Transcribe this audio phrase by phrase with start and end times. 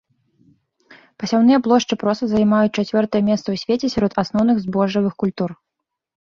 [1.23, 5.49] Пасяўныя плошчы проса займаюць чацвёртае месца ў свеце сярод асноўных збожжавых культур.